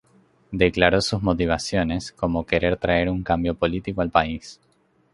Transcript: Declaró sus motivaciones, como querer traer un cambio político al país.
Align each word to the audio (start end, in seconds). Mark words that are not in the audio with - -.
Declaró 0.51 0.99
sus 0.99 1.21
motivaciones, 1.21 2.11
como 2.11 2.43
querer 2.43 2.75
traer 2.77 3.07
un 3.07 3.21
cambio 3.21 3.53
político 3.53 4.01
al 4.01 4.09
país. 4.09 4.59